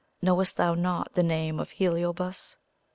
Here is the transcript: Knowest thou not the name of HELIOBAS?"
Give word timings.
Knowest 0.19 0.57
thou 0.57 0.73
not 0.73 1.13
the 1.13 1.21
name 1.21 1.59
of 1.59 1.73
HELIOBAS?" 1.73 2.57